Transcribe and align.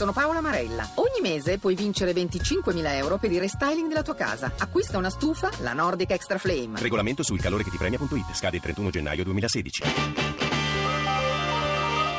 sono 0.00 0.12
Paola 0.12 0.40
Marella. 0.40 0.88
Ogni 0.94 1.20
mese 1.20 1.58
puoi 1.58 1.74
vincere 1.74 2.12
25.000 2.12 2.94
euro 2.94 3.18
per 3.18 3.30
il 3.30 3.38
restyling 3.38 3.86
della 3.86 4.00
tua 4.00 4.14
casa. 4.14 4.50
Acquista 4.56 4.96
una 4.96 5.10
stufa, 5.10 5.50
la 5.58 5.74
Nordic 5.74 6.12
Extra 6.12 6.38
Flame. 6.38 6.80
Regolamento 6.80 7.22
sul 7.22 7.38
calore 7.38 7.64
che 7.64 7.70
ti 7.70 7.76
premia.it. 7.76 8.32
Scade 8.32 8.56
il 8.56 8.62
31 8.62 8.88
gennaio 8.88 9.24
2016. 9.24 9.82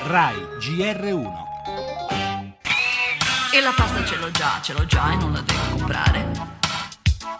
RAI 0.03 0.35
GR1 0.59 1.31
E 3.51 3.61
la 3.61 3.73
pasta 3.75 4.05
ce 4.05 4.15
l'ho 4.17 4.29
già, 4.29 4.59
ce 4.61 4.73
l'ho 4.73 4.85
già 4.85 5.13
e 5.13 5.15
non 5.15 5.33
la 5.33 5.41
devo 5.41 5.61
comprare. 5.71 6.31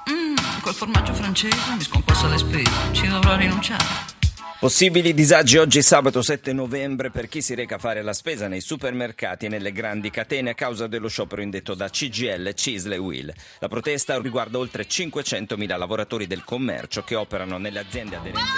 Mmm, 0.09 0.61
quel 0.63 0.73
formaggio 0.73 1.13
francese 1.13 1.75
mi 1.75 1.83
sconquassa 1.83 2.27
le 2.27 2.39
spese, 2.39 2.71
ci 2.93 3.07
dovrò 3.07 3.35
rinunciare. 3.35 4.10
Possibili 4.61 5.15
disagi 5.15 5.57
oggi 5.57 5.81
sabato 5.81 6.21
7 6.21 6.53
novembre 6.53 7.09
per 7.09 7.27
chi 7.27 7.41
si 7.41 7.55
reca 7.55 7.77
a 7.77 7.79
fare 7.79 8.03
la 8.03 8.13
spesa 8.13 8.47
nei 8.47 8.61
supermercati 8.61 9.47
e 9.47 9.49
nelle 9.49 9.71
grandi 9.71 10.11
catene 10.11 10.51
a 10.51 10.53
causa 10.53 10.85
dello 10.85 11.07
sciopero 11.07 11.41
indetto 11.41 11.73
da 11.73 11.89
CGL, 11.89 12.53
Cisle 12.53 12.93
e 12.93 12.99
Will. 12.99 13.33
La 13.57 13.67
protesta 13.67 14.21
riguarda 14.21 14.59
oltre 14.59 14.83
500.000 14.83 15.79
lavoratori 15.79 16.27
del 16.27 16.43
commercio 16.43 17.01
che 17.03 17.15
operano 17.15 17.57
nelle 17.57 17.79
aziende 17.79 18.17
aderenti 18.17 18.39
a... 18.39 18.51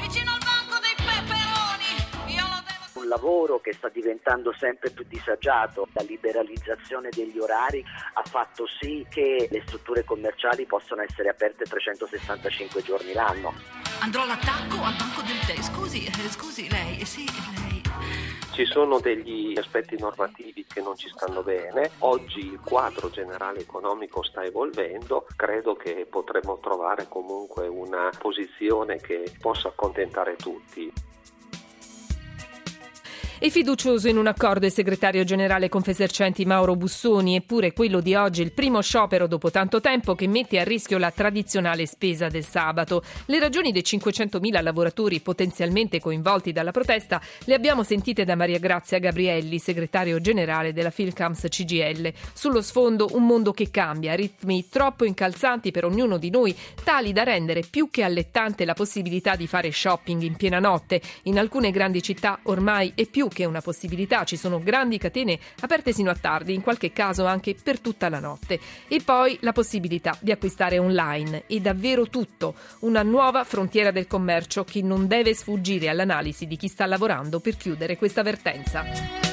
Vicino 0.00 0.32
al 0.32 0.40
banco 0.40 0.80
dei 0.82 0.96
peperoni! 0.96 2.34
Io 2.34 2.42
lo 2.48 2.62
devo... 2.66 3.00
un 3.02 3.06
lavoro 3.06 3.60
che 3.60 3.74
sta 3.74 3.88
diventando 3.90 4.52
sempre 4.58 4.90
più 4.90 5.04
disagiato. 5.08 5.86
La 5.92 6.02
liberalizzazione 6.02 7.10
degli 7.12 7.38
orari 7.38 7.80
ha 8.14 8.22
fatto 8.28 8.64
sì 8.80 9.06
che 9.08 9.46
le 9.48 9.62
strutture 9.66 10.02
commerciali 10.02 10.66
possano 10.66 11.02
essere 11.02 11.28
aperte 11.28 11.62
365 11.62 12.82
giorni 12.82 13.12
l'anno. 13.12 13.79
Andrò 14.02 14.22
all'attacco 14.22 14.82
al 14.82 14.94
banco 14.96 15.20
del 15.22 15.38
tè. 15.46 15.60
Scusi, 15.60 16.06
eh, 16.06 16.28
scusi, 16.30 16.70
lei, 16.70 17.00
eh, 17.00 17.04
sì, 17.04 17.26
lei. 17.60 17.82
Ci 18.52 18.64
sono 18.64 18.98
degli 18.98 19.56
aspetti 19.58 19.96
normativi 19.98 20.64
che 20.66 20.80
non 20.80 20.96
ci 20.96 21.08
stanno 21.08 21.42
bene, 21.42 21.90
oggi 21.98 22.40
il 22.40 22.60
quadro 22.64 23.10
generale 23.10 23.60
economico 23.60 24.22
sta 24.22 24.42
evolvendo, 24.42 25.26
credo 25.36 25.76
che 25.76 26.06
potremo 26.08 26.58
trovare 26.58 27.06
comunque 27.08 27.68
una 27.68 28.10
posizione 28.18 28.96
che 28.96 29.32
possa 29.38 29.68
accontentare 29.68 30.36
tutti. 30.36 30.90
E 33.42 33.48
fiducioso 33.48 34.06
in 34.06 34.18
un 34.18 34.26
accordo 34.26 34.66
il 34.66 34.70
segretario 34.72 35.24
generale 35.24 35.70
Confesercenti 35.70 36.44
Mauro 36.44 36.76
Bussoni, 36.76 37.36
eppure 37.36 37.72
quello 37.72 38.02
di 38.02 38.14
oggi 38.14 38.42
è 38.42 38.44
il 38.44 38.52
primo 38.52 38.82
sciopero 38.82 39.26
dopo 39.26 39.50
tanto 39.50 39.80
tempo 39.80 40.14
che 40.14 40.28
mette 40.28 40.60
a 40.60 40.62
rischio 40.62 40.98
la 40.98 41.10
tradizionale 41.10 41.86
spesa 41.86 42.28
del 42.28 42.44
sabato. 42.44 43.02
Le 43.24 43.38
ragioni 43.38 43.72
dei 43.72 43.80
500.000 43.80 44.62
lavoratori 44.62 45.20
potenzialmente 45.20 46.00
coinvolti 46.00 46.52
dalla 46.52 46.70
protesta 46.70 47.18
le 47.46 47.54
abbiamo 47.54 47.82
sentite 47.82 48.26
da 48.26 48.36
Maria 48.36 48.58
Grazia 48.58 48.98
Gabrielli, 48.98 49.58
segretario 49.58 50.20
generale 50.20 50.74
della 50.74 50.90
Filcams 50.90 51.46
CGL. 51.48 52.12
Sullo 52.34 52.60
sfondo 52.60 53.08
un 53.12 53.24
mondo 53.24 53.52
che 53.52 53.70
cambia, 53.70 54.14
ritmi 54.14 54.68
troppo 54.68 55.06
incalzanti 55.06 55.70
per 55.70 55.86
ognuno 55.86 56.18
di 56.18 56.28
noi, 56.28 56.54
tali 56.84 57.14
da 57.14 57.22
rendere 57.22 57.62
più 57.62 57.88
che 57.88 58.02
allettante 58.02 58.66
la 58.66 58.74
possibilità 58.74 59.34
di 59.34 59.46
fare 59.46 59.72
shopping 59.72 60.20
in 60.20 60.36
piena 60.36 60.58
notte. 60.58 61.00
In 61.22 61.38
alcune 61.38 61.70
grandi 61.70 62.02
città 62.02 62.38
ormai 62.42 62.92
è 62.94 63.06
più 63.06 63.28
che 63.30 63.46
una 63.46 63.62
possibilità, 63.62 64.24
ci 64.24 64.36
sono 64.36 64.60
grandi 64.62 64.98
catene 64.98 65.38
aperte 65.60 65.92
sino 65.94 66.10
a 66.10 66.14
tardi, 66.14 66.52
in 66.52 66.60
qualche 66.60 66.92
caso 66.92 67.24
anche 67.24 67.54
per 67.54 67.80
tutta 67.80 68.10
la 68.10 68.20
notte. 68.20 68.60
E 68.88 69.00
poi 69.02 69.38
la 69.40 69.52
possibilità 69.52 70.16
di 70.20 70.30
acquistare 70.30 70.78
online 70.78 71.44
e 71.46 71.60
davvero 71.60 72.08
tutto, 72.08 72.54
una 72.80 73.02
nuova 73.02 73.44
frontiera 73.44 73.90
del 73.90 74.06
commercio 74.06 74.64
che 74.64 74.82
non 74.82 75.06
deve 75.06 75.34
sfuggire 75.34 75.88
all'analisi 75.88 76.46
di 76.46 76.56
chi 76.56 76.68
sta 76.68 76.84
lavorando 76.86 77.40
per 77.40 77.56
chiudere 77.56 77.96
questa 77.96 78.22
vertenza. 78.22 79.29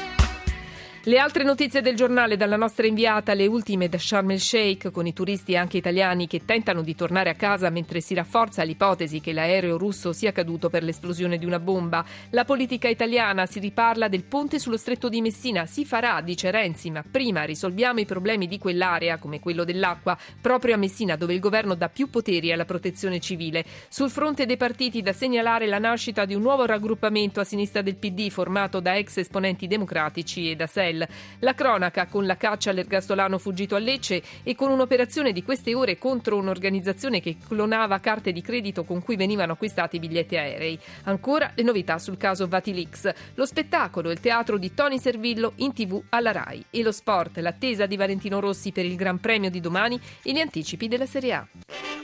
Le 1.08 1.19
altre 1.19 1.45
notizie 1.45 1.80
del 1.80 1.95
giornale 1.95 2.36
dalla 2.36 2.58
nostra 2.58 2.86
inviata, 2.86 3.33
le 3.33 3.47
ultime 3.47 3.88
da 3.88 3.97
Sharm 3.97 4.31
el 4.31 4.41
Sheikh, 4.41 4.91
con 4.91 5.08
i 5.08 5.13
turisti 5.13 5.55
anche 5.55 5.77
italiani 5.77 6.27
che 6.27 6.44
tentano 6.44 6.81
di 6.81 6.95
tornare 6.95 7.30
a 7.30 7.36
casa 7.36 7.69
mentre 7.69 8.02
si 8.02 8.13
rafforza 8.13 8.63
l'ipotesi 8.63 9.22
che 9.22 9.31
l'aereo 9.31 9.78
russo 9.78 10.12
sia 10.12 10.34
caduto 10.34 10.69
per 10.69 10.84
l'esplosione 10.84 11.38
di 11.38 11.46
una 11.46 11.62
bomba. 11.62 12.03
La 12.31 12.44
politica 12.44 12.90
italiana 12.90 13.46
si 13.46 13.59
riparla 13.59 14.09
del 14.09 14.25
ponte 14.25 14.59
sullo 14.59 14.75
stretto 14.75 15.07
di 15.07 15.22
Messina. 15.22 15.66
Si 15.66 15.85
farà, 15.85 16.19
dice 16.19 16.51
Renzi, 16.51 16.91
ma 16.91 17.06
prima 17.09 17.46
risolviamo 17.46 18.01
i 18.01 18.06
problemi 18.06 18.46
di 18.46 18.57
quell'area, 18.57 19.17
come 19.17 19.40
quello 19.40 19.63
dell'acqua, 19.63 20.17
proprio 20.41 20.75
a 20.75 20.78
Messina, 20.78 21.16
dove 21.16 21.34
il 21.34 21.40
governo 21.40 21.75
dà 21.75 21.88
più 21.88 22.09
poteri 22.09 22.51
alla 22.51 22.66
protezione 22.66 23.22
civile. 23.22 23.63
Sul 23.88 24.09
fronte 24.09 24.46
dei 24.46 24.57
partiti, 24.57 25.01
da 25.01 25.13
segnalare 25.13 25.67
la 25.67 25.79
nascita 25.79 26.25
di 26.25 26.35
un 26.35 26.41
nuovo 26.41 26.66
raggruppamento 26.66 27.40
a 27.40 27.46
sinistra 27.46 27.81
del 27.81 27.96
PD, 27.96 28.29
formato 28.29 28.81
da 28.81 28.97
ex 28.97 29.16
esponenti 29.16 29.67
democratici 29.67 30.51
e 30.51 30.57
da 30.57 30.67
SEL. 30.67 30.96
La 31.40 31.53
cronaca 31.53 32.08
con 32.08 32.25
la 32.25 32.38
caccia 32.38 32.69
all'ergastolano 32.69 33.38
fuggito 33.38 33.75
a 33.75 33.80
Lecce 33.80 34.22
e 34.44 34.56
con 34.56 34.72
un'operazione 34.72 35.31
di 35.31 35.44
queste 35.44 35.74
ore 35.74 35.97
contro 35.97 36.38
un'organizzazione 36.38 37.19
che 37.19 37.38
clonava 37.46 38.00
carte 38.00 38.31
di 38.31 38.41
credito 38.41 38.84
con 38.84 39.03
cui 39.03 39.16
venivano 39.16 39.53
acquistati 39.53 40.00
biglietti 40.00 40.38
aerei. 40.38 40.80
Ancora 41.03 41.52
le 41.56 41.63
novità 41.63 41.97
sul 41.97 42.18
caso 42.18 42.47
Vatilix, 42.47 43.12
lo 43.35 43.46
spettacolo, 43.46 44.12
il 44.12 44.19
teatro 44.19 44.58
di 44.58 44.74
Tony 44.74 45.00
Servillo 45.00 45.53
in 45.58 45.74
tv 45.74 46.02
alla 46.09 46.31
RAI 46.31 46.66
e 46.69 46.81
lo 46.81 46.91
sport, 46.91 47.38
l'attesa 47.40 47.85
di 47.85 47.97
Valentino 47.97 48.40
Rossi 48.40 48.72
per 48.72 48.85
il 48.85 48.96
Gran 48.96 49.19
Premio 49.19 49.50
di 49.50 49.59
domani 49.59 50.00
e 50.24 50.31
gli 50.31 50.40
anticipi 50.40 50.88
della 50.88 51.06
Serie 51.06 51.34
A. 51.34 51.97